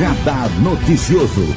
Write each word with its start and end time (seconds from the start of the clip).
Radar 0.00 0.48
Noticioso. 0.60 1.54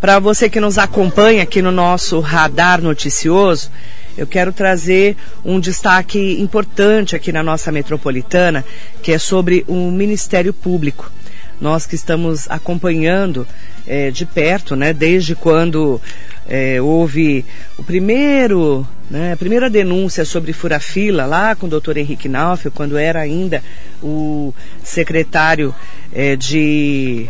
Para 0.00 0.18
você 0.18 0.48
que 0.48 0.58
nos 0.58 0.78
acompanha 0.78 1.42
aqui 1.42 1.60
no 1.60 1.70
nosso 1.70 2.20
Radar 2.20 2.80
Noticioso, 2.80 3.70
eu 4.16 4.26
quero 4.26 4.50
trazer 4.50 5.14
um 5.44 5.60
destaque 5.60 6.40
importante 6.40 7.14
aqui 7.14 7.30
na 7.30 7.42
nossa 7.42 7.70
metropolitana, 7.70 8.64
que 9.02 9.12
é 9.12 9.18
sobre 9.18 9.62
o 9.68 9.90
Ministério 9.90 10.54
Público. 10.54 11.12
Nós 11.60 11.84
que 11.84 11.94
estamos 11.94 12.50
acompanhando 12.50 13.46
é, 13.86 14.10
de 14.10 14.24
perto, 14.24 14.74
né, 14.74 14.94
desde 14.94 15.34
quando 15.34 16.00
é, 16.48 16.80
houve 16.80 17.44
o 17.78 17.82
primeiro, 17.82 18.86
né, 19.10 19.32
a 19.32 19.36
primeira 19.36 19.70
denúncia 19.70 20.24
sobre 20.24 20.52
fura-fila 20.52 21.26
lá 21.26 21.54
com 21.54 21.66
o 21.66 21.70
doutor 21.70 21.96
Henrique 21.96 22.28
Naufel, 22.28 22.72
quando 22.72 22.96
era 22.96 23.20
ainda 23.20 23.62
o 24.02 24.52
secretário 24.82 25.74
é, 26.12 26.36
de 26.36 27.28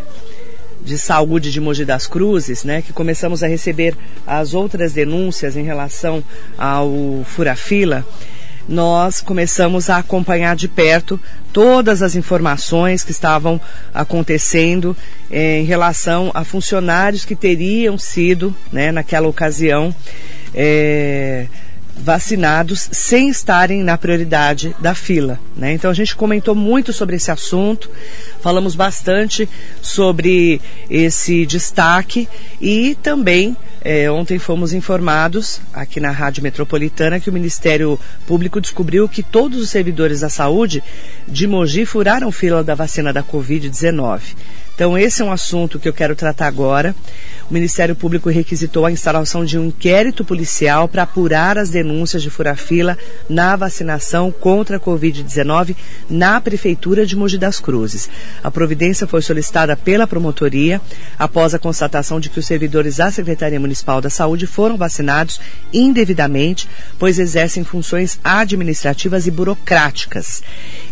de 0.84 0.98
saúde 0.98 1.52
de 1.52 1.60
Mogi 1.60 1.84
das 1.84 2.08
Cruzes, 2.08 2.64
né, 2.64 2.82
que 2.82 2.92
começamos 2.92 3.42
a 3.42 3.46
receber 3.46 3.96
as 4.26 4.52
outras 4.52 4.92
denúncias 4.92 5.56
em 5.56 5.62
relação 5.62 6.24
ao 6.58 6.90
fura-fila, 7.24 8.04
nós 8.68 9.20
começamos 9.20 9.90
a 9.90 9.98
acompanhar 9.98 10.56
de 10.56 10.68
perto 10.68 11.20
todas 11.52 12.02
as 12.02 12.14
informações 12.14 13.04
que 13.04 13.10
estavam 13.10 13.60
acontecendo 13.92 14.96
eh, 15.30 15.60
em 15.60 15.64
relação 15.64 16.30
a 16.34 16.44
funcionários 16.44 17.24
que 17.24 17.36
teriam 17.36 17.98
sido, 17.98 18.54
né, 18.72 18.90
naquela 18.90 19.28
ocasião, 19.28 19.94
eh, 20.54 21.46
vacinados 21.96 22.88
sem 22.92 23.28
estarem 23.28 23.82
na 23.82 23.96
prioridade 23.98 24.74
da 24.78 24.94
fila. 24.94 25.38
Né? 25.56 25.72
Então 25.72 25.90
a 25.90 25.94
gente 25.94 26.16
comentou 26.16 26.54
muito 26.54 26.92
sobre 26.92 27.16
esse 27.16 27.30
assunto, 27.30 27.90
falamos 28.40 28.74
bastante 28.74 29.48
sobre 29.80 30.60
esse 30.88 31.46
destaque 31.46 32.28
e 32.60 32.96
também 33.02 33.56
é, 33.84 34.08
ontem 34.10 34.38
fomos 34.38 34.72
informados 34.72 35.60
aqui 35.72 35.98
na 35.98 36.12
Rádio 36.12 36.42
Metropolitana 36.42 37.18
que 37.18 37.28
o 37.28 37.32
Ministério 37.32 37.98
Público 38.26 38.60
descobriu 38.60 39.08
que 39.08 39.22
todos 39.22 39.60
os 39.60 39.70
servidores 39.70 40.20
da 40.20 40.28
saúde 40.28 40.82
de 41.26 41.46
Mogi 41.48 41.84
furaram 41.84 42.30
fila 42.30 42.62
da 42.62 42.76
vacina 42.76 43.12
da 43.12 43.22
Covid-19. 43.22 44.20
Então, 44.74 44.96
esse 44.96 45.20
é 45.20 45.24
um 45.24 45.32
assunto 45.32 45.78
que 45.78 45.88
eu 45.88 45.92
quero 45.92 46.16
tratar 46.16 46.46
agora. 46.46 46.94
O 47.52 47.54
Ministério 47.54 47.94
Público 47.94 48.30
requisitou 48.30 48.86
a 48.86 48.90
instalação 48.90 49.44
de 49.44 49.58
um 49.58 49.66
inquérito 49.66 50.24
policial 50.24 50.88
para 50.88 51.02
apurar 51.02 51.58
as 51.58 51.68
denúncias 51.68 52.22
de 52.22 52.30
furafila 52.30 52.96
na 53.28 53.54
vacinação 53.56 54.32
contra 54.32 54.78
a 54.78 54.80
Covid-19 54.80 55.76
na 56.08 56.40
Prefeitura 56.40 57.04
de 57.04 57.14
Mogi 57.14 57.36
das 57.36 57.60
Cruzes. 57.60 58.08
A 58.42 58.50
providência 58.50 59.06
foi 59.06 59.20
solicitada 59.20 59.76
pela 59.76 60.06
promotoria 60.06 60.80
após 61.18 61.52
a 61.52 61.58
constatação 61.58 62.18
de 62.18 62.30
que 62.30 62.38
os 62.38 62.46
servidores 62.46 62.96
da 62.96 63.10
Secretaria 63.10 63.60
Municipal 63.60 64.00
da 64.00 64.08
Saúde 64.08 64.46
foram 64.46 64.78
vacinados 64.78 65.38
indevidamente, 65.74 66.66
pois 66.98 67.18
exercem 67.18 67.64
funções 67.64 68.18
administrativas 68.24 69.26
e 69.26 69.30
burocráticas. 69.30 70.42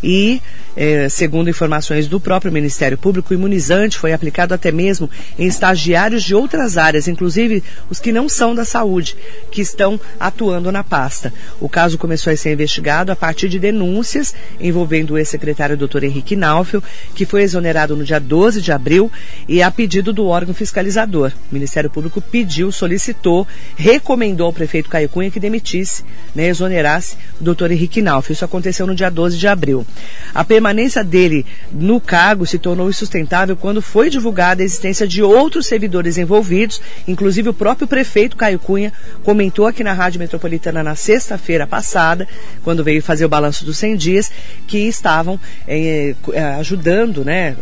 E 0.03 0.43
é, 0.77 1.09
segundo 1.09 1.51
informações 1.51 2.07
do 2.07 2.21
próprio 2.21 2.53
Ministério 2.53 2.97
Público, 2.97 3.33
o 3.33 3.37
imunizante 3.37 3.99
foi 3.99 4.13
aplicado 4.13 4.55
até 4.55 4.71
mesmo 4.71 5.11
em 5.39 5.47
estagiários 5.47 6.23
de 6.23 6.35
outras 6.35 6.77
áreas, 6.79 7.09
inclusive 7.09 7.63
os 7.89 8.01
que 8.01 8.13
não 8.13 8.29
são 8.29 8.55
da 8.55 8.65
saúde, 8.65 9.17
que 9.51 9.61
estão 9.61 10.01
atuando 10.19 10.71
na 10.71 10.85
pasta. 10.85 11.33
O 11.61 11.69
caso 11.69 11.99
começou 11.99 12.33
a 12.33 12.37
ser 12.37 12.53
investigado 12.53 13.13
a 13.13 13.17
partir 13.17 13.49
de 13.49 13.59
denúncias 13.59 14.35
envolvendo 14.61 15.13
o 15.13 15.19
ex-secretário 15.19 15.77
Dr. 15.77 16.05
Henrique 16.05 16.37
Naufel, 16.37 16.83
que 17.15 17.27
foi 17.27 17.43
exonerado 17.43 17.97
no 17.97 18.05
dia 18.05 18.21
12 18.21 18.61
de 18.61 18.73
abril 18.73 19.11
e 19.49 19.63
a 19.63 19.71
pedido 19.71 20.13
do 20.13 20.27
órgão 20.27 20.55
fiscalizador. 20.55 21.33
O 21.51 21.55
Ministério 21.55 21.91
Público 21.91 22.21
pediu, 22.21 22.71
solicitou, 22.73 23.47
recomendou 23.77 24.47
ao 24.47 24.53
prefeito 24.53 24.89
Caio 24.89 25.09
Cunha 25.09 25.31
que 25.31 25.41
demitisse, 25.41 26.05
né, 26.35 26.49
exonerasse 26.49 27.17
o 27.41 27.45
Dr. 27.45 27.73
Henrique 27.73 28.03
Naufel. 28.03 28.33
Isso 28.33 28.45
aconteceu 28.45 28.87
no 28.87 28.95
dia 28.95 29.11
12 29.11 29.37
de 29.37 29.49
abril. 29.49 29.87
A 30.35 30.45
permanência 30.61 31.03
dele 31.03 31.47
no 31.73 31.99
cargo 31.99 32.45
se 32.45 32.59
tornou 32.59 32.91
insustentável 32.91 33.57
quando 33.57 33.81
foi 33.81 34.11
divulgada 34.11 34.63
a 34.63 34.65
existência 34.65 35.09
de 35.09 35.23
outros 35.23 35.67
servidores 35.67 36.19
envolvidos, 36.19 36.83
inclusive 37.09 37.49
o 37.49 37.55
próprio 37.55 37.89
prefeito 37.89 38.37
Caio 38.37 38.59
Cunha 38.59 38.93
comentou 39.25 39.67
aqui 39.67 39.83
na 39.83 39.95
Rádio 39.95 40.21
Metropolitana 40.21 40.83
na 40.83 40.95
sexta-feira 40.95 41.67
passada, 41.67 42.29
quando 42.63 42.85
veio 42.85 43.03
fazer 43.03 43.25
o 43.25 43.29
balanço 43.29 43.65
dos 43.65 43.79
100 43.79 43.97
dias, 43.97 44.31
que 44.67 44.87
estavam 44.87 45.41
eh, 45.67 46.15
eh, 46.35 46.43
ajudando, 46.59 47.25
né, 47.25 47.57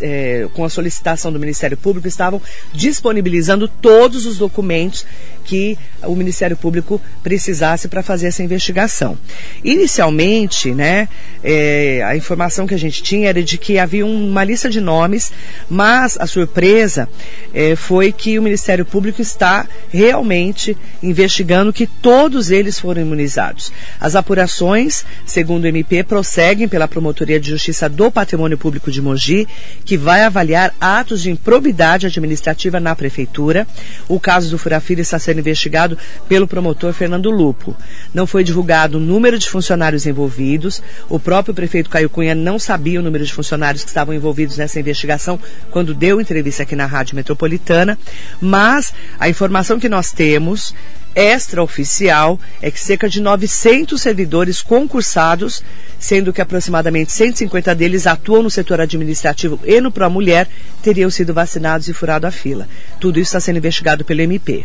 eh, 0.00 0.48
com 0.54 0.64
a 0.64 0.70
solicitação 0.70 1.30
do 1.30 1.38
Ministério 1.38 1.76
Público, 1.76 2.08
estavam 2.08 2.40
disponibilizando 2.72 3.68
todos 3.68 4.24
os 4.24 4.38
documentos 4.38 5.04
que 5.48 5.78
o 6.02 6.14
Ministério 6.14 6.58
Público 6.58 7.00
precisasse 7.22 7.88
para 7.88 8.02
fazer 8.02 8.26
essa 8.26 8.42
investigação. 8.42 9.16
Inicialmente, 9.64 10.74
né, 10.74 11.08
é, 11.42 12.02
a 12.04 12.14
informação 12.14 12.66
que 12.66 12.74
a 12.74 12.78
gente 12.78 13.02
tinha 13.02 13.30
era 13.30 13.42
de 13.42 13.56
que 13.56 13.78
havia 13.78 14.04
uma 14.04 14.44
lista 14.44 14.68
de 14.68 14.78
nomes, 14.78 15.32
mas 15.68 16.18
a 16.20 16.26
surpresa 16.26 17.08
é, 17.54 17.74
foi 17.74 18.12
que 18.12 18.38
o 18.38 18.42
Ministério 18.42 18.84
Público 18.84 19.22
está 19.22 19.66
realmente 19.90 20.76
investigando 21.02 21.72
que 21.72 21.86
todos 21.86 22.50
eles 22.50 22.78
foram 22.78 23.00
imunizados. 23.00 23.72
As 23.98 24.14
apurações, 24.14 25.02
segundo 25.24 25.64
o 25.64 25.68
MP, 25.68 26.02
prosseguem 26.04 26.68
pela 26.68 26.86
Promotoria 26.86 27.40
de 27.40 27.48
Justiça 27.48 27.88
do 27.88 28.10
Patrimônio 28.10 28.58
Público 28.58 28.90
de 28.90 29.00
Mogi, 29.00 29.48
que 29.82 29.96
vai 29.96 30.24
avaliar 30.24 30.74
atos 30.78 31.22
de 31.22 31.30
improbidade 31.30 32.06
administrativa 32.06 32.78
na 32.78 32.94
Prefeitura. 32.94 33.66
O 34.06 34.20
caso 34.20 34.50
do 34.50 34.58
Furafilho 34.58 35.00
está 35.00 35.18
sendo 35.18 35.37
investigado 35.40 35.96
pelo 36.28 36.46
promotor 36.46 36.92
Fernando 36.92 37.30
Lupo. 37.30 37.76
Não 38.12 38.26
foi 38.26 38.44
divulgado 38.44 38.98
o 38.98 39.00
número 39.00 39.38
de 39.38 39.48
funcionários 39.48 40.06
envolvidos. 40.06 40.82
O 41.08 41.18
próprio 41.18 41.54
prefeito 41.54 41.90
Caio 41.90 42.10
Cunha 42.10 42.34
não 42.34 42.58
sabia 42.58 43.00
o 43.00 43.02
número 43.02 43.24
de 43.24 43.32
funcionários 43.32 43.82
que 43.82 43.88
estavam 43.88 44.14
envolvidos 44.14 44.56
nessa 44.56 44.80
investigação 44.80 45.38
quando 45.70 45.94
deu 45.94 46.20
entrevista 46.20 46.62
aqui 46.62 46.76
na 46.76 46.86
Rádio 46.86 47.16
Metropolitana. 47.16 47.98
Mas 48.40 48.92
a 49.18 49.28
informação 49.28 49.78
que 49.78 49.88
nós 49.88 50.12
temos 50.12 50.74
extraoficial 51.18 52.38
é 52.62 52.70
que 52.70 52.78
cerca 52.78 53.08
de 53.08 53.20
900 53.20 54.00
servidores 54.00 54.62
concursados, 54.62 55.64
sendo 55.98 56.32
que 56.32 56.40
aproximadamente 56.40 57.10
150 57.10 57.74
deles 57.74 58.06
atuam 58.06 58.44
no 58.44 58.50
setor 58.50 58.80
administrativo 58.80 59.58
e 59.64 59.80
no 59.80 59.92
Mulher, 60.08 60.48
teriam 60.80 61.10
sido 61.10 61.34
vacinados 61.34 61.88
e 61.88 61.92
furado 61.92 62.26
a 62.26 62.30
fila. 62.30 62.68
Tudo 63.00 63.18
isso 63.18 63.30
está 63.30 63.40
sendo 63.40 63.56
investigado 63.56 64.04
pelo 64.04 64.20
MP. 64.20 64.64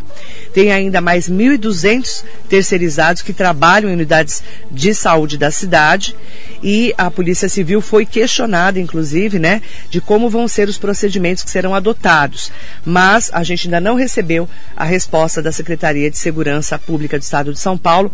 Tem 0.54 0.72
ainda 0.72 1.02
mais 1.02 1.28
1.200 1.28 2.24
terceirizados 2.48 3.24
que 3.24 3.34
trabalham 3.34 3.90
em 3.90 3.94
unidades 3.94 4.44
de 4.70 4.94
saúde 4.94 5.38
da 5.38 5.50
cidade 5.50 6.16
e 6.64 6.94
a 6.98 7.12
Polícia 7.12 7.50
Civil 7.50 7.82
foi 7.82 8.06
questionada, 8.06 8.80
inclusive, 8.80 9.38
né, 9.38 9.62
de 9.90 10.00
como 10.00 10.30
vão 10.30 10.48
ser 10.48 10.70
os 10.70 10.78
procedimentos 10.78 11.44
que 11.44 11.52
serão 11.52 11.76
adotados. 11.76 12.52
Mas 12.86 13.30
a 13.34 13.44
gente 13.44 13.68
ainda 13.68 13.82
não 13.82 13.96
recebeu 13.96 14.48
a 14.76 14.86
resposta 14.86 15.42
da 15.42 15.52
Secretaria 15.52 16.10
de 16.10 16.18
Segurança 16.18 16.80
Pública 16.80 17.20
do 17.20 17.22
Estado 17.22 17.54
de 17.54 17.60
São 17.60 17.78
Paulo 17.78 18.12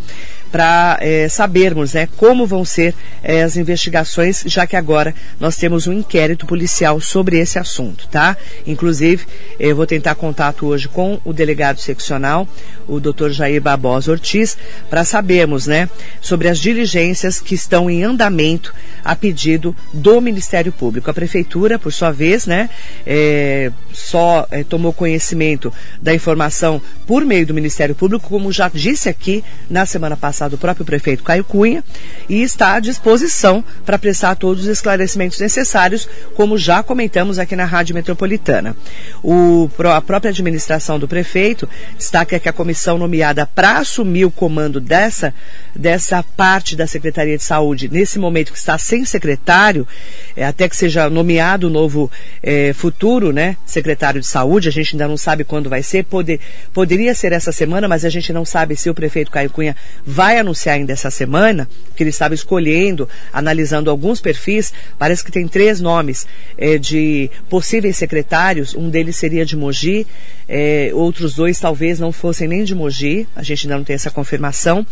para 0.52 0.98
é, 1.02 1.30
sabermos 1.30 1.94
né, 1.94 2.08
como 2.18 2.46
vão 2.46 2.66
ser 2.66 2.94
é, 3.24 3.44
as 3.44 3.58
investigações, 3.58 4.44
já 4.46 4.66
que 4.66 4.76
agora 4.76 5.14
nós 5.40 5.56
temos 5.56 5.88
um 5.88 5.94
inquérito 5.94 6.46
policial 6.46 7.00
sobre 7.00 7.40
esse 7.40 7.60
assunto, 7.60 8.08
tá? 8.08 8.36
Inclusive, 8.66 9.26
eu 9.60 9.76
vou 9.76 9.86
tentar 9.86 10.16
contato 10.16 10.66
hoje 10.66 10.88
com 10.88 11.20
o 11.24 11.34
delegado 11.34 11.80
seccional, 11.80 12.48
o 12.88 13.00
Dr. 13.00 13.30
Jair 13.30 13.62
Barbosa 13.62 14.12
Ortiz, 14.12 14.58
para 14.90 15.06
sabermos, 15.06 15.68
né, 15.68 15.90
sobre 16.22 16.48
as 16.48 16.60
diligências 16.60 17.40
que 17.40 17.56
estão 17.56 17.90
em 17.90 18.04
andamento 18.04 18.74
a 19.04 19.16
pedido 19.16 19.76
do 19.94 20.20
Ministério 20.22 20.72
Público. 20.72 21.10
A 21.10 21.14
Prefeitura, 21.14 21.80
por 21.80 21.92
sua 21.92 22.12
vez, 22.12 22.46
né, 22.46 22.70
é, 23.06 23.72
só 23.94 24.48
é, 24.52 24.64
tomou 24.64 24.94
conhecimento 24.94 25.74
da 26.02 26.14
informação 26.14 26.82
por 27.06 27.26
meio 27.26 27.46
do 27.46 27.54
Ministério 27.54 27.96
Público, 27.96 28.30
como 28.30 28.52
já 28.52 28.70
disse 28.70 29.10
aqui 29.10 29.44
na 29.70 29.86
semana 29.86 30.16
passada 30.16 30.56
o 30.56 30.58
próprio 30.58 30.86
prefeito 30.86 31.24
Caio 31.24 31.44
Cunha, 31.44 31.84
e 32.28 32.42
está 32.42 32.76
à 32.76 32.80
disposição 32.80 33.64
para 33.86 33.98
prestar 33.98 34.36
todos 34.36 34.64
os 34.64 34.70
esclarecimentos 34.70 35.40
necessários, 35.40 36.08
como 36.36 36.58
já 36.58 36.84
comentamos 36.84 37.40
aqui 37.40 37.56
na 37.56 37.66
Rádio 37.66 37.96
Metropolitana. 37.96 38.76
O, 39.24 39.70
a 39.94 40.02
própria 40.02 40.30
administração 40.30 41.00
do 41.00 41.08
prefeito 41.08 41.68
destaca 41.98 42.40
que 42.40 42.50
a 42.50 42.54
comissão 42.54 42.98
nomeada 42.98 43.46
para 43.46 43.78
assumir 43.78 44.26
o 44.26 44.32
comando 44.32 44.80
dessa, 44.80 45.34
dessa 45.76 46.24
parte 46.24 46.76
da 46.76 46.88
Secretaria 46.88 47.38
de 47.38 47.44
Saúde, 47.44 47.90
nesse 47.90 48.20
momento 48.20 48.52
que 48.52 48.58
está 48.58 48.78
sem 48.90 49.06
secretário, 49.06 49.88
é, 50.36 50.44
até 50.44 50.68
que 50.68 50.76
seja 50.76 51.10
nomeado 51.10 51.68
o 51.68 51.70
novo 51.70 52.12
é, 52.42 52.74
futuro, 52.74 53.32
né, 53.32 53.56
secretário 53.66 54.20
de 54.20 54.26
saúde, 54.26 54.68
a 54.68 54.72
gente 54.72 54.96
ainda 54.96 55.08
não 55.08 55.16
sabe 55.16 55.44
quando 55.44 55.70
vai 55.70 55.84
ser, 55.84 56.04
Poder, 56.06 56.40
poderia 56.74 57.14
ser 57.14 57.32
essa 57.32 57.52
semana, 57.52 57.88
mas 57.88 58.04
a 58.04 58.10
gente 58.10 58.34
não 58.34 58.44
sabe 58.44 58.76
se 58.76 58.90
o 58.90 58.96
prefeito 58.96 59.30
Caio 59.30 59.52
Cunha 59.52 59.76
vai 60.04 60.40
anunciar 60.40 60.76
ainda 60.76 60.92
essa 60.92 61.12
semana, 61.12 61.70
que 61.96 62.02
ele 62.02 62.10
estava 62.10 62.34
escolhendo, 62.34 63.08
analisando 63.32 63.92
alguns 63.92 64.20
perfis, 64.20 64.74
parece 64.98 65.24
que 65.24 65.32
tem 65.32 65.48
três 65.48 65.80
nomes 65.80 66.26
é, 66.58 66.80
de 66.80 67.30
possíveis 67.48 67.96
secretários, 67.96 68.74
um 68.74 68.90
deles 68.90 69.18
seria 69.18 69.46
de 69.46 69.56
Mogi, 69.56 70.08
é, 70.48 70.90
outros 70.94 71.36
dois 71.36 71.60
talvez 71.60 72.00
não 72.00 72.12
fossem 72.12 72.48
nem 72.48 72.64
de 72.64 72.74
Mogi, 72.74 73.28
a 73.36 73.44
gente 73.44 73.68
ainda 73.68 73.78
não 73.78 73.84
tem 73.84 73.94
essa 73.94 74.10
confirmação, 74.10 74.84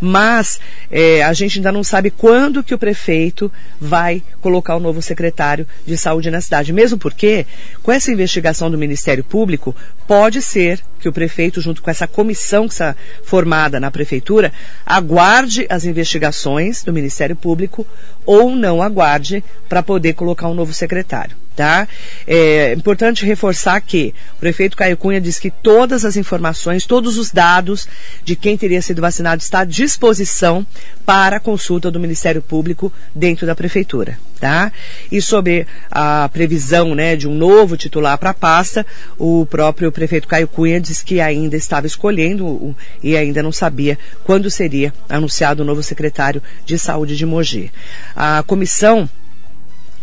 mas 0.00 0.58
é, 0.90 1.22
a 1.22 1.32
gente 1.32 1.58
ainda 1.58 1.70
não 1.70 1.84
sabe 1.84 2.10
quando 2.10 2.64
que 2.64 2.74
o 2.74 2.78
prefeito 2.78 3.43
vai 3.80 4.22
colocar 4.40 4.76
o 4.76 4.80
novo 4.80 5.00
secretário 5.02 5.66
de 5.86 5.96
saúde 5.96 6.30
na 6.30 6.40
cidade. 6.40 6.72
Mesmo 6.72 6.98
porque, 6.98 7.46
com 7.82 7.92
essa 7.92 8.12
investigação 8.12 8.70
do 8.70 8.78
Ministério 8.78 9.24
Público, 9.24 9.74
pode 10.06 10.42
ser 10.42 10.80
que 11.04 11.08
o 11.08 11.12
prefeito, 11.12 11.60
junto 11.60 11.82
com 11.82 11.90
essa 11.90 12.08
comissão 12.08 12.66
que 12.66 12.72
está 12.72 12.96
formada 13.22 13.78
na 13.78 13.90
prefeitura, 13.90 14.50
aguarde 14.86 15.66
as 15.68 15.84
investigações 15.84 16.82
do 16.82 16.94
Ministério 16.94 17.36
Público 17.36 17.86
ou 18.24 18.56
não 18.56 18.82
aguarde 18.82 19.44
para 19.68 19.82
poder 19.82 20.14
colocar 20.14 20.48
um 20.48 20.54
novo 20.54 20.72
secretário. 20.72 21.36
Tá? 21.54 21.86
É 22.26 22.72
importante 22.72 23.24
reforçar 23.24 23.80
que 23.80 24.12
o 24.36 24.40
prefeito 24.40 24.76
Caio 24.76 24.96
Cunha 24.96 25.20
diz 25.20 25.38
que 25.38 25.52
todas 25.52 26.04
as 26.04 26.16
informações, 26.16 26.84
todos 26.84 27.16
os 27.16 27.30
dados 27.30 27.86
de 28.24 28.34
quem 28.34 28.58
teria 28.58 28.82
sido 28.82 29.00
vacinado 29.00 29.40
está 29.40 29.60
à 29.60 29.64
disposição 29.64 30.66
para 31.06 31.38
consulta 31.38 31.92
do 31.92 32.00
Ministério 32.00 32.42
Público 32.42 32.92
dentro 33.14 33.46
da 33.46 33.54
prefeitura. 33.54 34.18
Tá? 34.40 34.72
E 35.12 35.22
sobre 35.22 35.64
a 35.88 36.28
previsão 36.30 36.92
né, 36.92 37.14
de 37.14 37.28
um 37.28 37.34
novo 37.34 37.76
titular 37.76 38.18
para 38.18 38.30
a 38.30 38.34
pasta, 38.34 38.84
o 39.16 39.46
próprio 39.46 39.92
prefeito 39.92 40.26
Caio 40.26 40.48
Cunha 40.48 40.80
diz 40.80 40.93
que 41.02 41.20
ainda 41.20 41.56
estava 41.56 41.86
escolhendo 41.86 42.74
e 43.02 43.16
ainda 43.16 43.42
não 43.42 43.52
sabia 43.52 43.98
quando 44.22 44.50
seria 44.50 44.92
anunciado 45.08 45.62
o 45.62 45.66
novo 45.66 45.82
secretário 45.82 46.42
de 46.64 46.78
saúde 46.78 47.16
de 47.16 47.26
Mogi. 47.26 47.72
A 48.14 48.42
comissão 48.46 49.08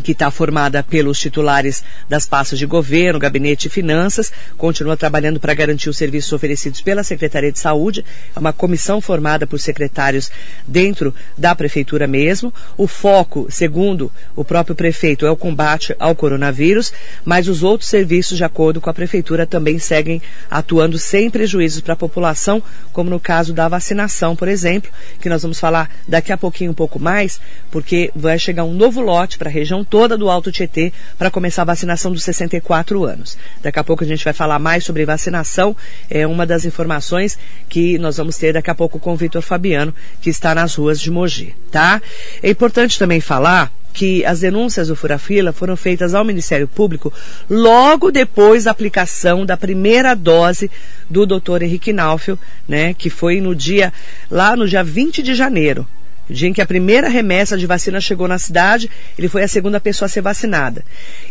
que 0.01 0.13
está 0.13 0.31
formada 0.31 0.81
pelos 0.83 1.19
titulares 1.19 1.83
das 2.09 2.25
pastas 2.25 2.57
de 2.57 2.65
governo, 2.65 3.19
gabinete 3.19 3.67
e 3.67 3.69
finanças, 3.69 4.31
continua 4.57 4.97
trabalhando 4.97 5.39
para 5.39 5.53
garantir 5.53 5.89
os 5.89 5.97
serviços 5.97 6.31
oferecidos 6.33 6.81
pela 6.81 7.03
Secretaria 7.03 7.51
de 7.51 7.59
Saúde. 7.59 8.03
É 8.35 8.39
uma 8.39 8.51
comissão 8.51 8.99
formada 8.99 9.45
por 9.45 9.59
secretários 9.59 10.31
dentro 10.67 11.13
da 11.37 11.53
prefeitura 11.53 12.07
mesmo. 12.07 12.53
O 12.77 12.87
foco, 12.87 13.47
segundo 13.49 14.11
o 14.35 14.43
próprio 14.43 14.75
prefeito, 14.75 15.25
é 15.25 15.31
o 15.31 15.35
combate 15.35 15.95
ao 15.99 16.15
coronavírus, 16.15 16.91
mas 17.23 17.47
os 17.47 17.63
outros 17.63 17.89
serviços, 17.89 18.37
de 18.37 18.43
acordo 18.43 18.81
com 18.81 18.89
a 18.89 18.93
prefeitura, 18.93 19.45
também 19.45 19.77
seguem 19.77 20.21
atuando 20.49 20.97
sem 20.97 21.29
prejuízos 21.29 21.81
para 21.81 21.93
a 21.93 21.97
população, 21.97 22.61
como 22.91 23.09
no 23.09 23.19
caso 23.19 23.53
da 23.53 23.67
vacinação, 23.67 24.35
por 24.35 24.47
exemplo, 24.47 24.91
que 25.19 25.29
nós 25.29 25.41
vamos 25.41 25.59
falar 25.59 25.89
daqui 26.07 26.31
a 26.31 26.37
pouquinho 26.37 26.71
um 26.71 26.75
pouco 26.75 26.99
mais, 26.99 27.39
porque 27.69 28.11
vai 28.15 28.39
chegar 28.39 28.63
um 28.63 28.73
novo 28.73 29.01
lote 29.01 29.37
para 29.37 29.49
a 29.49 29.51
região 29.51 29.80
toda 29.83 30.17
do 30.17 30.29
Alto 30.29 30.51
Tietê 30.51 30.91
para 31.17 31.31
começar 31.31 31.63
a 31.63 31.65
vacinação 31.65 32.11
dos 32.11 32.23
64 32.23 33.03
anos. 33.03 33.37
Daqui 33.61 33.79
a 33.79 33.83
pouco 33.83 34.03
a 34.03 34.07
gente 34.07 34.23
vai 34.23 34.33
falar 34.33 34.59
mais 34.59 34.83
sobre 34.83 35.05
vacinação. 35.05 35.75
É 36.09 36.25
uma 36.25 36.45
das 36.45 36.65
informações 36.65 37.37
que 37.69 37.97
nós 37.97 38.17
vamos 38.17 38.37
ter 38.37 38.53
daqui 38.53 38.69
a 38.69 38.75
pouco 38.75 38.99
com 38.99 39.13
o 39.13 39.17
Vitor 39.17 39.41
Fabiano, 39.41 39.93
que 40.21 40.29
está 40.29 40.53
nas 40.55 40.75
ruas 40.75 40.99
de 40.99 41.11
Mogi, 41.11 41.55
tá? 41.71 42.01
É 42.41 42.49
importante 42.49 42.97
também 42.97 43.21
falar 43.21 43.71
que 43.93 44.23
as 44.25 44.39
denúncias 44.39 44.87
do 44.87 44.95
Furafila 44.95 45.51
foram 45.51 45.75
feitas 45.75 46.13
ao 46.13 46.23
Ministério 46.23 46.67
Público 46.67 47.13
logo 47.49 48.11
depois 48.11 48.63
da 48.63 48.71
aplicação 48.71 49.45
da 49.45 49.57
primeira 49.57 50.15
dose 50.15 50.71
do 51.09 51.25
Dr. 51.25 51.63
Henrique 51.63 51.91
Naufel, 51.91 52.39
né, 52.67 52.93
que 52.93 53.09
foi 53.09 53.41
no 53.41 53.53
dia 53.53 53.91
lá 54.29 54.55
no 54.55 54.67
dia 54.67 54.83
20 54.83 55.21
de 55.21 55.35
janeiro 55.35 55.85
dia 56.31 56.47
em 56.47 56.53
que 56.53 56.61
a 56.61 56.65
primeira 56.65 57.09
remessa 57.09 57.57
de 57.57 57.65
vacina 57.65 57.99
chegou 57.99 58.27
na 58.27 58.39
cidade, 58.39 58.89
ele 59.17 59.27
foi 59.27 59.43
a 59.43 59.47
segunda 59.47 59.79
pessoa 59.79 60.07
a 60.07 60.09
ser 60.09 60.21
vacinada. 60.21 60.83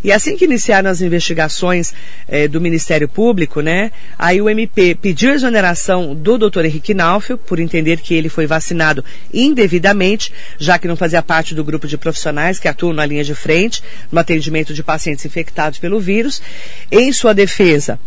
E 0.05 0.13
assim 0.13 0.37
que 0.37 0.45
iniciaram 0.45 0.91
as 0.91 1.01
investigações 1.01 1.93
eh, 2.29 2.47
do 2.47 2.61
Ministério 2.61 3.09
Público, 3.09 3.61
né, 3.61 3.91
aí 4.19 4.41
o 4.41 4.49
MP 4.49 4.95
pediu 4.95 5.31
a 5.31 5.35
exoneração 5.35 6.15
do 6.15 6.39
Dr. 6.39 6.65
Henrique 6.67 6.95
Naufel, 6.95 7.39
por 7.39 7.59
entender 7.59 8.01
que 8.01 8.15
ele 8.15 8.29
foi 8.29 8.47
vacinado 8.47 9.05
indevidamente, 9.33 10.33
já 10.59 10.79
que 10.79 10.87
não 10.87 10.97
fazia 10.97 11.23
parte 11.23 11.55
do 11.55 11.65
grupo 11.65 11.89
de 11.89 11.97
profissionais 11.97 12.59
que 12.59 12.69
atuam 12.69 12.93
na 12.93 13.07
linha 13.07 13.25
de 13.25 13.35
frente, 13.35 13.83
no 14.13 14.21
atendimento 14.21 14.75
de 14.75 14.83
pacientes 14.83 15.25
infectados 15.25 15.79
pelo 15.79 15.99
vírus. 15.99 16.43
Em 16.91 17.13
sua 17.13 17.33
defesa, 17.33 17.99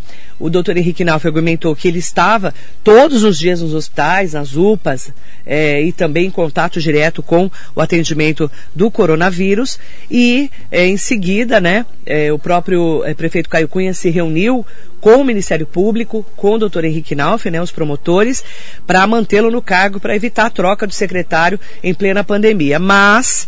o 0.44 0.50
doutor 0.50 0.76
Henrique 0.76 1.06
Nauf 1.06 1.26
argumentou 1.26 1.74
que 1.74 1.88
ele 1.88 2.00
estava 2.00 2.54
todos 2.84 3.24
os 3.24 3.40
dias 3.40 3.62
nos 3.62 3.74
hospitais, 3.74 4.34
nas 4.34 4.58
UPAs, 4.58 5.10
é, 5.46 5.82
e 5.82 5.94
também 5.94 6.26
em 6.26 6.30
contato 6.30 6.82
direto 6.82 7.24
com 7.24 7.50
o 7.74 7.80
atendimento 7.80 8.52
do 8.76 8.92
coronavírus. 8.92 9.80
E 10.12 10.52
é, 10.70 10.86
em 10.86 10.98
seguida, 10.98 11.62
né, 11.62 11.86
é, 12.06 12.30
o 12.34 12.38
próprio 12.38 13.06
é, 13.06 13.14
prefeito 13.14 13.48
Caio 13.48 13.70
Cunha 13.70 13.94
se 13.94 14.10
reuniu 14.10 14.66
com 15.00 15.16
o 15.16 15.24
Ministério 15.24 15.66
Público, 15.66 16.26
com 16.36 16.56
o 16.56 16.60
doutor 16.60 16.84
Henrique 16.84 17.16
Nauf, 17.16 17.50
né, 17.50 17.62
os 17.62 17.72
promotores, 17.72 18.44
para 18.86 19.08
mantê-lo 19.08 19.50
no 19.50 19.62
cargo, 19.62 19.98
para 19.98 20.14
evitar 20.14 20.48
a 20.48 20.50
troca 20.50 20.86
do 20.86 20.94
secretário 20.94 21.58
em 21.82 21.94
plena 21.94 22.22
pandemia. 22.22 22.80
Mas 22.80 23.48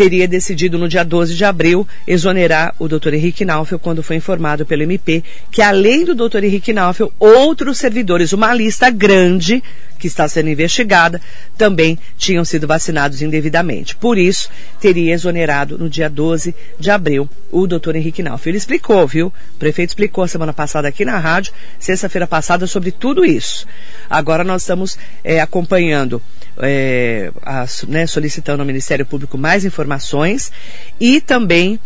teria 0.00 0.26
decidido 0.26 0.78
no 0.78 0.88
dia 0.88 1.04
12 1.04 1.34
de 1.34 1.44
abril 1.44 1.86
exonerar 2.06 2.74
o 2.78 2.88
Dr. 2.88 3.12
Henrique 3.12 3.44
Naufel 3.44 3.78
quando 3.78 4.02
foi 4.02 4.16
informado 4.16 4.64
pelo 4.64 4.82
MP 4.82 5.22
que 5.50 5.60
além 5.60 6.06
do 6.06 6.14
Dr. 6.14 6.42
Henrique 6.42 6.72
Naufel, 6.72 7.12
outros 7.18 7.76
servidores, 7.76 8.32
uma 8.32 8.54
lista 8.54 8.88
grande 8.88 9.62
que 9.98 10.06
está 10.06 10.26
sendo 10.26 10.48
investigada, 10.48 11.20
também 11.58 11.98
tinham 12.16 12.42
sido 12.46 12.66
vacinados 12.66 13.20
indevidamente. 13.20 13.94
Por 13.94 14.16
isso, 14.16 14.48
teria 14.80 15.12
exonerado 15.12 15.76
no 15.76 15.90
dia 15.90 16.08
12 16.08 16.54
de 16.78 16.90
abril 16.90 17.28
o 17.52 17.66
doutor 17.66 17.94
Henrique 17.94 18.22
Naufel. 18.22 18.52
Ele 18.52 18.56
explicou, 18.56 19.06
viu? 19.06 19.26
O 19.26 19.58
prefeito 19.58 19.90
explicou 19.90 20.26
semana 20.26 20.54
passada 20.54 20.88
aqui 20.88 21.04
na 21.04 21.18
rádio, 21.18 21.52
sexta-feira 21.78 22.26
passada, 22.26 22.66
sobre 22.66 22.90
tudo 22.90 23.22
isso. 23.22 23.66
Agora 24.08 24.42
nós 24.42 24.62
estamos 24.62 24.96
é, 25.22 25.42
acompanhando, 25.42 26.22
é, 26.62 27.32
a, 27.42 27.64
né, 27.88 28.06
solicitando 28.06 28.62
ao 28.62 28.66
Ministério 28.66 29.06
Público 29.06 29.38
mais 29.38 29.64
informações 29.64 30.52
e 30.98 31.20
também 31.20 31.78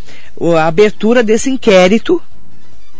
a 0.57 0.67
abertura 0.67 1.23
desse 1.23 1.51
inquérito 1.51 2.21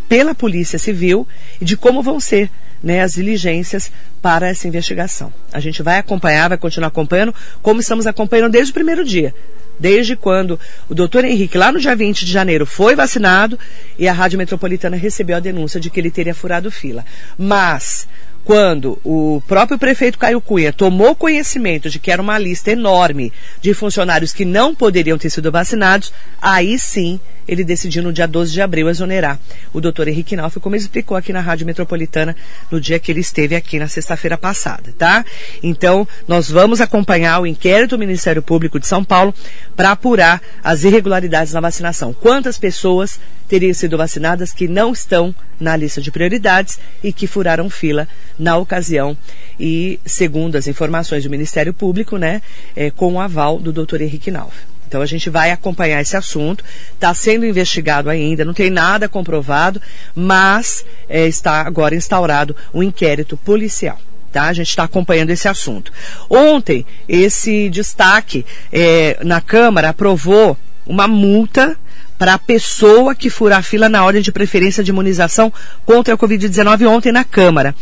pela 0.09 0.35
Polícia 0.35 0.79
Civil 0.79 1.27
e 1.61 1.65
de 1.65 1.77
como 1.77 2.03
vão 2.03 2.21
ser 2.21 2.51
né, 2.83 3.01
as 3.01 3.15
diligências 3.15 3.91
para 4.21 4.49
essa 4.49 4.69
investigação. 4.69 5.33
A 5.53 5.59
gente 5.59 5.83
vai 5.83 5.99
acompanhar, 5.99 6.49
vai 6.49 6.59
continuar 6.59 6.89
acompanhando, 6.89 7.35
como 7.63 7.81
estamos 7.81 8.07
acompanhando 8.07 8.53
desde 8.53 8.71
o 8.71 8.75
primeiro 8.75 9.05
dia. 9.05 9.35
Desde 9.79 10.15
quando 10.15 10.61
o 10.89 10.95
doutor 10.95 11.25
Henrique, 11.25 11.59
lá 11.59 11.73
no 11.73 11.81
dia 11.81 11.97
20 11.97 12.25
de 12.25 12.31
janeiro, 12.31 12.65
foi 12.65 12.95
vacinado 12.95 13.59
e 13.99 14.07
a 14.07 14.13
Rádio 14.13 14.39
Metropolitana 14.39 14.97
recebeu 14.97 15.37
a 15.37 15.41
denúncia 15.41 15.81
de 15.81 15.91
que 15.91 15.99
ele 15.99 16.11
teria 16.11 16.35
furado 16.35 16.71
fila. 16.71 17.05
Mas, 17.37 18.07
quando 18.45 18.99
o 19.03 19.43
próprio 19.49 19.79
prefeito 19.79 20.19
Caio 20.19 20.41
Cunha 20.41 20.73
tomou 20.73 21.15
conhecimento 21.15 21.89
de 21.89 21.99
que 21.99 22.11
era 22.11 22.21
uma 22.21 22.39
lista 22.39 22.71
enorme 22.71 23.33
de 23.61 23.73
funcionários 23.73 24.33
que 24.33 24.45
não 24.45 24.75
poderiam 24.75 25.17
ter 25.17 25.31
sido 25.31 25.51
vacinados, 25.51 26.13
aí 26.41 26.79
sim 26.79 27.19
ele 27.47 27.65
decidiu 27.65 28.03
no 28.03 28.13
dia 28.13 28.27
12 28.27 28.53
de 28.53 28.61
abril 28.61 28.89
exonerar 28.89 29.39
o 29.73 29.81
doutor 29.81 30.09
Henrique 30.09 30.37
Nauf, 30.37 30.59
como 30.61 30.77
explicou 30.77 31.17
aqui 31.17 31.33
na 31.33 31.41
Rádio 31.41 31.67
Metropolitana 31.67 32.35
no 32.71 32.81
dia 32.81 32.99
que 32.99 33.13
ele 33.13 33.21
esteve 33.21 33.55
aqui 33.55 33.79
na 33.79 33.89
sexta-feira 33.89 34.37
passada, 34.37 34.95
tá? 34.97 35.25
Então, 35.63 36.07
nós 36.27 36.51
vamos 36.51 36.81
acompanhar 36.81 37.41
o 37.41 37.47
inquérito 37.47 37.91
do 37.91 37.99
Ministério 37.99 38.43
Público 38.43 38.81
de 38.81 38.87
São 38.87 39.05
Paulo 39.05 39.35
para 39.77 39.91
apurar 39.91 40.41
as 40.63 40.85
irregularidades 40.85 41.53
na 41.53 41.61
vacinação. 41.61 42.13
Quantas 42.15 42.59
pessoas 42.59 43.21
teriam 43.49 43.75
sido 43.75 43.99
vacinadas 43.99 44.53
que 44.53 44.67
não 44.67 44.93
estão 44.93 45.35
na 45.59 45.77
lista 45.77 46.01
de 46.01 46.11
prioridades 46.11 46.79
e 47.03 47.13
que 47.13 47.27
furaram 47.27 47.71
fila 47.71 48.09
na 48.39 48.57
ocasião 48.57 49.17
e, 49.59 50.01
segundo 50.05 50.57
as 50.57 50.67
informações 50.67 51.25
do 51.25 51.31
Ministério 51.31 51.73
Público, 51.73 52.17
né, 52.17 52.43
é, 52.75 52.91
com 52.91 53.15
o 53.15 53.21
aval 53.21 53.59
do 53.59 53.73
doutor 53.73 54.01
Henrique 54.01 54.31
Nauf. 54.31 54.55
Então 54.87 55.03
a 55.03 55.07
gente 55.07 55.29
vai 55.29 55.51
acompanhar 55.51 56.01
esse 56.01 56.17
assunto. 56.17 56.65
Está 56.93 57.13
sendo 57.15 57.45
investigado 57.45 58.09
ainda, 58.09 58.45
não 58.45 58.55
tem 58.55 58.71
nada 58.71 59.09
comprovado, 59.09 59.83
mas 60.15 60.85
é, 61.09 61.27
está 61.27 61.63
agora 61.63 61.97
instaurado 61.97 62.55
um 62.73 62.83
inquérito 62.83 63.37
policial. 63.37 63.99
Tá? 64.31 64.45
A 64.45 64.53
gente 64.53 64.69
está 64.69 64.85
acompanhando 64.85 65.31
esse 65.31 65.49
assunto. 65.49 65.93
Ontem, 66.29 66.87
esse 67.09 67.69
destaque 67.71 68.45
é, 68.73 69.19
na 69.23 69.41
Câmara 69.41 69.89
aprovou 69.89 70.57
uma 70.87 71.09
multa 71.09 71.77
para 72.19 72.35
a 72.35 72.39
pessoa 72.39 73.15
que 73.15 73.29
furar 73.31 73.63
fila 73.63 73.89
na 73.89 74.05
ordem 74.05 74.23
de 74.23 74.33
preferência 74.33 74.83
de 74.83 74.91
imunização 74.91 75.53
contra 75.85 76.15
a 76.15 76.19
Covid-19 76.19 76.89
ontem 76.89 77.13
na 77.13 77.25
Câmara. 77.25 77.75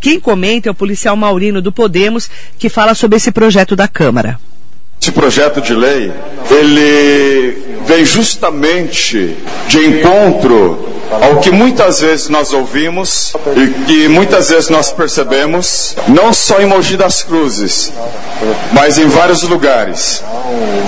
Quem 0.00 0.20
comenta 0.20 0.68
é 0.68 0.72
o 0.72 0.74
policial 0.74 1.16
Maurino 1.16 1.62
do 1.62 1.72
Podemos, 1.72 2.30
que 2.58 2.68
fala 2.68 2.94
sobre 2.94 3.16
esse 3.16 3.30
projeto 3.30 3.74
da 3.74 3.88
Câmara. 3.88 4.38
Esse 5.00 5.12
projeto 5.12 5.60
de 5.60 5.74
lei, 5.74 6.12
ele 6.50 7.78
vem 7.86 8.04
justamente 8.04 9.36
de 9.68 9.78
encontro 9.78 10.97
ao 11.10 11.40
que 11.40 11.50
muitas 11.50 12.00
vezes 12.00 12.28
nós 12.28 12.52
ouvimos 12.52 13.34
e 13.56 13.84
que 13.84 14.08
muitas 14.08 14.50
vezes 14.50 14.68
nós 14.68 14.92
percebemos, 14.92 15.96
não 16.06 16.32
só 16.32 16.60
em 16.60 16.66
Mogi 16.66 16.96
das 16.96 17.22
Cruzes, 17.22 17.92
mas 18.72 18.98
em 18.98 19.08
vários 19.08 19.42
lugares, 19.42 20.22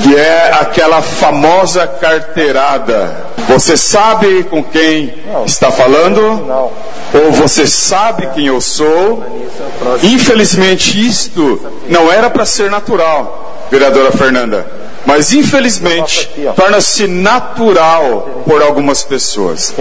que 0.02 0.14
é 0.14 0.52
aquela 0.60 1.00
famosa 1.02 1.86
carteirada. 1.86 3.28
Você 3.48 3.76
sabe 3.76 4.44
com 4.44 4.62
quem 4.62 5.14
está 5.46 5.70
falando? 5.70 6.20
Ou 7.12 7.32
você 7.32 7.66
sabe 7.66 8.28
quem 8.34 8.46
eu 8.46 8.60
sou? 8.60 9.24
Infelizmente, 10.02 11.04
isto 11.04 11.60
não 11.88 12.12
era 12.12 12.30
para 12.30 12.44
ser 12.44 12.70
natural, 12.70 13.66
vereadora 13.70 14.12
Fernanda 14.12 14.79
mas 15.06 15.32
infelizmente 15.32 16.30
torna-se 16.54 17.06
natural 17.06 18.42
por 18.46 18.62
algumas 18.62 19.02
pessoas. 19.02 19.74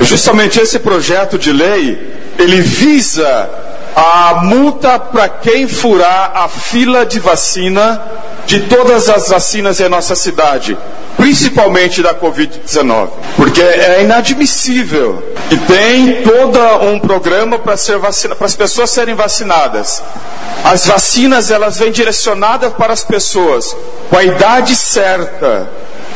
Justamente 0.00 0.60
esse 0.60 0.78
projeto 0.78 1.38
de 1.38 1.52
lei, 1.52 2.14
ele 2.38 2.60
visa 2.60 3.48
a 3.94 4.40
multa 4.42 4.98
para 4.98 5.28
quem 5.28 5.68
furar 5.68 6.32
a 6.34 6.48
fila 6.48 7.06
de 7.06 7.20
vacina 7.20 8.02
de 8.46 8.60
todas 8.60 9.08
as 9.08 9.28
vacinas 9.28 9.80
em 9.80 9.88
nossa 9.88 10.14
cidade, 10.16 10.76
principalmente 11.16 12.02
da 12.02 12.14
Covid-19. 12.14 13.10
Porque 13.36 13.62
é 13.62 14.02
inadmissível 14.02 15.22
que 15.48 15.56
tem 15.56 16.22
todo 16.22 16.58
um 16.82 16.98
programa 16.98 17.58
para 17.58 17.76
ser 17.76 17.98
vacina, 17.98 18.34
para 18.34 18.46
as 18.46 18.56
pessoas 18.56 18.90
serem 18.90 19.14
vacinadas. 19.14 20.02
As 20.64 20.86
vacinas 20.86 21.50
elas 21.50 21.78
vêm 21.78 21.92
direcionadas 21.92 22.72
para 22.72 22.94
as 22.94 23.04
pessoas 23.04 23.76
com 24.08 24.16
a 24.16 24.24
idade 24.24 24.74
certa. 24.74 25.68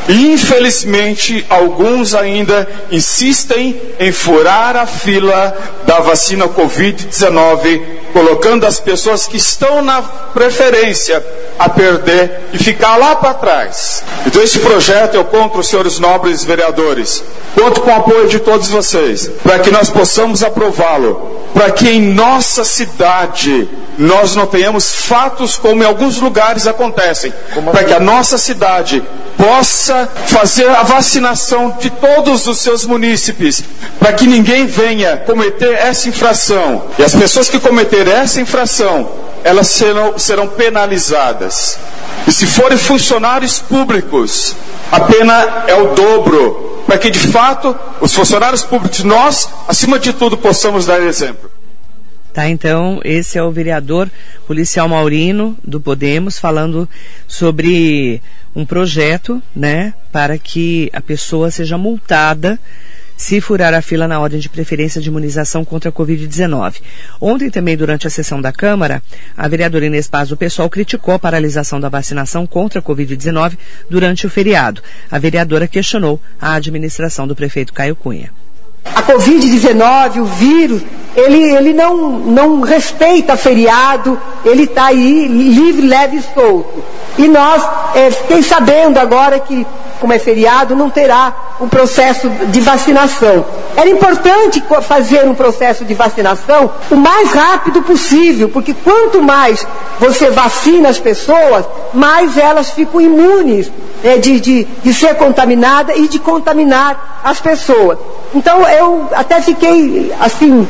Infelizmente, 0.08 1.44
alguns 1.50 2.14
ainda 2.14 2.66
insistem 2.90 3.78
em 4.00 4.10
furar 4.10 4.74
a 4.74 4.86
fila 4.86 5.54
da 5.86 6.00
vacina 6.00 6.48
Covid-19, 6.48 7.82
colocando 8.14 8.64
as 8.64 8.80
pessoas 8.80 9.26
que 9.26 9.36
estão 9.36 9.82
na 9.82 10.00
preferência 10.00 11.22
a 11.58 11.68
perder 11.68 12.40
e 12.54 12.58
ficar 12.58 12.96
lá 12.96 13.16
para 13.16 13.34
trás. 13.34 14.02
Então, 14.24 14.40
esse 14.42 14.58
projeto 14.60 15.14
eu 15.14 15.26
conto, 15.26 15.62
senhores 15.62 15.98
nobres 15.98 16.42
vereadores, 16.42 17.22
conto 17.54 17.82
com 17.82 17.90
o 17.90 17.94
apoio 17.94 18.28
de 18.28 18.38
todos 18.38 18.68
vocês, 18.68 19.30
para 19.42 19.58
que 19.58 19.70
nós 19.70 19.90
possamos 19.90 20.42
aprová-lo, 20.42 21.37
para 21.54 21.70
que 21.70 21.88
em 21.88 22.00
nossa 22.00 22.64
cidade 22.64 23.68
nós 23.98 24.36
não 24.36 24.46
tenhamos 24.46 24.94
fatos 24.94 25.56
como 25.56 25.82
em 25.82 25.86
alguns 25.86 26.18
lugares 26.18 26.66
acontecem, 26.66 27.32
para 27.72 27.84
que 27.84 27.92
a 27.92 28.00
nossa 28.00 28.38
cidade 28.38 29.02
possa 29.36 30.08
fazer 30.26 30.68
a 30.68 30.82
vacinação 30.82 31.76
de 31.80 31.90
todos 31.90 32.46
os 32.46 32.58
seus 32.58 32.84
munícipes, 32.84 33.62
para 33.98 34.12
que 34.12 34.26
ninguém 34.26 34.66
venha 34.66 35.16
cometer 35.16 35.72
essa 35.74 36.08
infração. 36.08 36.84
E 36.98 37.02
as 37.02 37.14
pessoas 37.14 37.48
que 37.48 37.58
cometerem 37.60 38.12
essa 38.12 38.40
infração, 38.40 39.08
elas 39.44 39.68
serão, 39.68 40.18
serão 40.18 40.48
penalizadas. 40.48 41.78
E 42.26 42.32
se 42.32 42.46
forem 42.46 42.76
funcionários 42.76 43.58
públicos, 43.58 44.54
a 44.90 45.00
pena 45.00 45.64
é 45.66 45.74
o 45.74 45.94
dobro, 45.94 46.67
para 46.88 46.96
que 46.96 47.10
de 47.10 47.18
fato 47.18 47.76
os 48.00 48.14
funcionários 48.14 48.64
públicos, 48.64 49.04
nós, 49.04 49.46
acima 49.68 49.98
de 49.98 50.10
tudo, 50.10 50.38
possamos 50.38 50.86
dar 50.86 51.02
exemplo. 51.02 51.50
Tá, 52.32 52.48
então, 52.48 52.98
esse 53.04 53.36
é 53.36 53.42
o 53.42 53.50
vereador 53.50 54.10
policial 54.46 54.88
Maurino 54.88 55.54
do 55.62 55.82
Podemos 55.82 56.38
falando 56.38 56.88
sobre 57.26 58.22
um 58.56 58.64
projeto, 58.64 59.42
né, 59.54 59.92
para 60.10 60.38
que 60.38 60.88
a 60.94 61.02
pessoa 61.02 61.50
seja 61.50 61.76
multada 61.76 62.58
se 63.18 63.40
furar 63.40 63.74
a 63.74 63.82
fila 63.82 64.06
na 64.06 64.20
ordem 64.20 64.38
de 64.38 64.48
preferência 64.48 65.00
de 65.00 65.08
imunização 65.08 65.64
contra 65.64 65.90
a 65.90 65.92
Covid-19. 65.92 66.76
Ontem 67.20 67.50
também, 67.50 67.76
durante 67.76 68.06
a 68.06 68.10
sessão 68.10 68.40
da 68.40 68.52
Câmara, 68.52 69.02
a 69.36 69.48
vereadora 69.48 69.86
Inês 69.86 70.06
Paz 70.06 70.28
do 70.28 70.36
PSOL 70.36 70.70
criticou 70.70 71.12
a 71.12 71.18
paralisação 71.18 71.80
da 71.80 71.88
vacinação 71.88 72.46
contra 72.46 72.78
a 72.78 72.82
Covid-19 72.82 73.58
durante 73.90 74.24
o 74.24 74.30
feriado. 74.30 74.80
A 75.10 75.18
vereadora 75.18 75.66
questionou 75.66 76.22
a 76.40 76.54
administração 76.54 77.26
do 77.26 77.34
prefeito 77.34 77.74
Caio 77.74 77.96
Cunha. 77.96 78.30
A 78.94 79.02
Covid-19, 79.02 80.20
o 80.20 80.24
vírus, 80.24 80.82
ele, 81.16 81.42
ele 81.42 81.72
não, 81.72 81.96
não 82.10 82.60
respeita 82.60 83.36
feriado, 83.36 84.18
ele 84.44 84.64
está 84.64 84.86
aí 84.86 85.26
livre, 85.26 85.86
leve 85.86 86.18
e 86.18 86.22
solto. 86.34 86.84
E 87.16 87.26
nós, 87.26 87.62
é, 87.94 88.10
fiquei 88.10 88.42
sabendo 88.42 88.98
agora 88.98 89.40
que, 89.40 89.66
como 90.00 90.12
é 90.12 90.18
feriado, 90.18 90.76
não 90.76 90.88
terá 90.88 91.34
um 91.60 91.68
processo 91.68 92.28
de 92.28 92.60
vacinação. 92.60 93.44
Era 93.76 93.88
importante 93.88 94.62
fazer 94.82 95.24
um 95.24 95.34
processo 95.34 95.84
de 95.84 95.94
vacinação 95.94 96.70
o 96.90 96.96
mais 96.96 97.32
rápido 97.32 97.82
possível, 97.82 98.48
porque 98.48 98.72
quanto 98.72 99.20
mais 99.20 99.66
você 99.98 100.30
vacina 100.30 100.88
as 100.88 101.00
pessoas, 101.00 101.64
mais 101.92 102.38
elas 102.38 102.70
ficam 102.70 103.00
imunes 103.00 103.70
né, 104.02 104.18
de, 104.18 104.40
de, 104.40 104.64
de 104.64 104.94
ser 104.94 105.14
contaminada 105.16 105.94
e 105.94 106.08
de 106.08 106.18
contaminar 106.18 107.20
as 107.24 107.40
pessoas. 107.40 107.98
Então 108.34 108.66
eu 108.68 109.08
até 109.12 109.40
fiquei 109.40 110.12
assim 110.20 110.66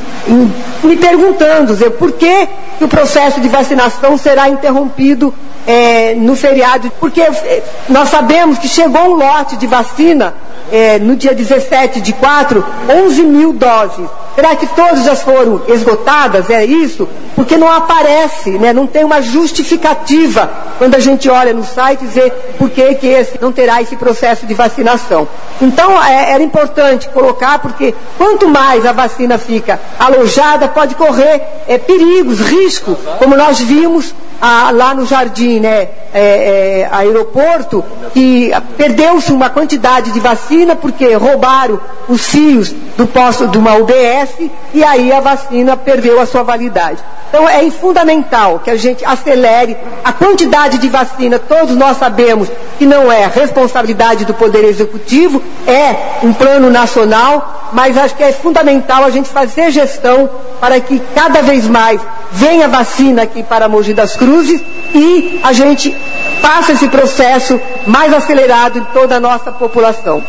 me 0.83 0.97
perguntando 0.97 1.73
dizer, 1.73 1.91
por 1.93 2.13
que, 2.13 2.49
que 2.79 2.85
o 2.85 2.89
processo 2.89 3.41
de 3.41 3.49
vacinação 3.49 4.17
será 4.17 4.49
interrompido 4.49 5.35
é, 5.67 6.15
no 6.15 6.35
feriado, 6.35 6.91
porque 6.99 7.21
é, 7.21 7.63
nós 7.89 8.09
sabemos 8.09 8.59
que 8.59 8.69
chegou 8.69 9.03
um 9.03 9.15
lote 9.17 9.57
de 9.57 9.67
vacina 9.67 10.35
é, 10.73 10.99
no 10.99 11.15
dia 11.17 11.35
17 11.35 12.01
de 12.01 12.13
4, 12.15 12.65
11 12.89 13.23
mil 13.23 13.53
doses. 13.53 14.09
Será 14.39 14.55
que 14.55 14.69
todas 14.69 15.03
já 15.03 15.17
foram 15.17 15.63
esgotadas? 15.67 16.49
É 16.49 16.65
isso? 16.65 17.09
Porque 17.35 17.57
não 17.57 17.69
aparece, 17.73 18.51
né? 18.51 18.73
não 18.73 18.87
tem 18.87 19.03
uma 19.03 19.21
justificativa 19.21 20.49
quando 20.79 20.95
a 20.95 21.01
gente 21.01 21.29
olha 21.29 21.53
no 21.53 21.65
site 21.65 22.05
e 22.05 22.07
vê 22.07 22.31
por 22.57 22.71
que, 22.71 22.95
que 22.95 23.09
esse 23.09 23.37
não 23.43 23.51
terá 23.51 23.83
esse 23.83 23.97
processo 23.97 24.47
de 24.47 24.55
vacinação. 24.55 25.27
Então 25.61 26.01
é, 26.01 26.31
era 26.35 26.43
importante 26.45 27.09
colocar, 27.09 27.59
porque 27.59 27.93
quanto 28.17 28.47
mais 28.47 28.87
a 28.87 28.93
vacina 28.93 29.39
fica 29.39 29.81
alojada, 29.99 30.69
pode 30.69 30.95
correr 30.95 31.43
é, 31.67 31.77
perigos, 31.77 32.39
risco, 32.39 32.97
como 33.19 33.37
nós 33.37 33.59
vimos 33.59 34.15
a, 34.41 34.71
lá 34.71 34.95
no 34.95 35.05
jardim, 35.05 35.61
né, 35.61 35.89
é, 36.13 36.85
é, 36.85 36.89
aeroporto, 36.91 37.85
que 38.13 38.51
perdeu-se 38.77 39.33
uma 39.33 39.51
quantidade 39.51 40.13
de 40.13 40.21
vacina 40.21 40.77
porque 40.77 41.15
roubaram 41.15 41.81
os 42.09 42.27
fios 42.29 42.73
do 42.97 43.07
posto 43.07 43.49
de 43.49 43.59
uma 43.59 43.75
UBS 43.75 44.51
e 44.73 44.85
aí 44.85 45.13
a 45.13 45.21
vacina 45.21 45.77
perdeu 45.77 46.21
a 46.21 46.27
sua 46.27 46.43
validade. 46.43 47.03
Então 47.29 47.49
é 47.49 47.71
fundamental 47.71 48.59
que 48.59 48.71
a 48.71 48.77
gente 48.77 49.05
acelere 49.05 49.77
a 50.03 50.13
quantidade 50.13 50.79
de 50.79 50.89
vacina. 50.89 51.39
Todos 51.39 51.77
nós 51.77 51.99
sabemos 51.99 52.49
que 52.79 52.87
não 52.87 53.11
é 53.11 53.27
responsabilidade 53.27 54.25
do 54.25 54.33
Poder 54.33 54.65
Executivo, 54.65 55.43
é 55.67 56.25
um 56.25 56.33
plano 56.33 56.71
nacional, 56.71 57.71
mas 57.73 57.99
acho 57.99 58.15
que 58.15 58.23
é 58.23 58.33
fundamental 58.33 59.05
a 59.05 59.11
gente 59.11 59.29
fazer 59.29 59.71
gestão 59.71 60.31
para 60.61 60.81
que 60.81 61.01
cada 61.15 61.43
vez 61.43 61.67
mais 61.67 62.01
venha 62.33 62.69
vacina 62.69 63.23
aqui 63.23 63.43
para 63.43 63.69
Mogi 63.69 63.93
das 63.93 64.17
Cruzes 64.17 64.63
e 64.95 65.41
a 65.43 65.53
gente 65.53 65.95
faça 66.41 66.73
esse 66.73 66.89
processo 66.89 67.61
mais 67.87 68.13
acelerado 68.13 68.79
em 68.79 68.85
toda 68.85 69.17
a 69.17 69.21
nossa 69.21 69.51
população. 69.51 70.23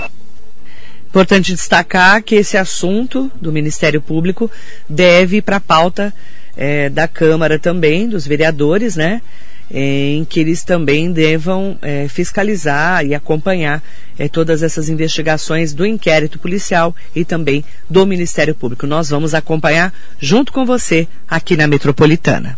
Importante 1.08 1.54
destacar 1.54 2.22
que 2.22 2.36
esse 2.36 2.58
assunto 2.58 3.32
do 3.36 3.52
Ministério 3.52 4.02
Público 4.02 4.50
deve 4.88 5.42
para 5.42 5.58
a 5.58 5.62
pauta 5.62 6.14
é, 6.56 6.90
da 6.90 7.08
Câmara 7.08 7.58
também, 7.58 8.08
dos 8.08 8.28
vereadores, 8.28 8.96
né? 8.96 9.22
Em 9.72 10.26
que 10.26 10.40
eles 10.40 10.64
também 10.64 11.12
devam 11.12 11.78
é, 11.82 12.08
fiscalizar 12.08 13.06
e 13.06 13.14
acompanhar 13.14 13.84
é, 14.18 14.28
todas 14.28 14.64
essas 14.64 14.90
investigações 14.90 15.74
do 15.74 15.86
inquérito 15.86 16.40
policial 16.40 16.96
e 17.16 17.24
também 17.24 17.64
do 17.90 18.06
Ministério 18.06 18.56
Público. 18.56 18.88
Nós 18.88 19.10
vamos 19.10 19.34
acompanhar 19.34 19.94
junto 20.20 20.52
com 20.52 20.66
você 20.66 21.08
aqui 21.28 21.56
na 21.56 21.68
Metropolitana. 21.68 22.58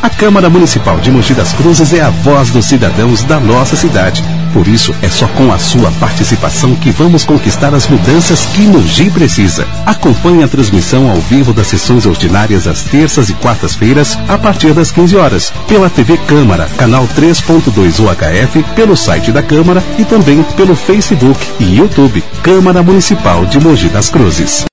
A 0.00 0.08
Câmara 0.08 0.48
Municipal 0.48 1.00
de 1.00 1.10
Mogi 1.10 1.34
das 1.34 1.52
Cruzes 1.52 1.92
é 1.92 2.00
a 2.00 2.10
voz 2.10 2.50
dos 2.50 2.66
cidadãos 2.66 3.24
da 3.24 3.40
nossa 3.40 3.74
cidade. 3.74 4.22
Por 4.52 4.66
isso, 4.66 4.94
é 5.02 5.08
só 5.08 5.26
com 5.28 5.52
a 5.52 5.58
sua 5.58 5.90
participação 5.92 6.74
que 6.76 6.90
vamos 6.90 7.24
conquistar 7.24 7.74
as 7.74 7.86
mudanças 7.86 8.46
que 8.46 8.62
Mogi 8.62 9.10
precisa. 9.10 9.66
Acompanhe 9.86 10.42
a 10.42 10.48
transmissão 10.48 11.10
ao 11.10 11.16
vivo 11.16 11.52
das 11.52 11.66
sessões 11.66 12.06
ordinárias 12.06 12.66
às 12.66 12.82
terças 12.82 13.28
e 13.28 13.34
quartas-feiras, 13.34 14.18
a 14.28 14.38
partir 14.38 14.72
das 14.72 14.90
15 14.90 15.16
horas, 15.16 15.52
pela 15.66 15.90
TV 15.90 16.16
Câmara, 16.26 16.68
canal 16.76 17.06
3.2 17.16 17.98
UHF, 18.00 18.62
pelo 18.74 18.96
site 18.96 19.32
da 19.32 19.42
Câmara 19.42 19.82
e 19.98 20.04
também 20.04 20.42
pelo 20.56 20.74
Facebook 20.74 21.38
e 21.60 21.76
YouTube 21.76 22.22
Câmara 22.42 22.82
Municipal 22.82 23.44
de 23.46 23.58
Mogi 23.60 23.88
das 23.88 24.08
Cruzes. 24.08 24.64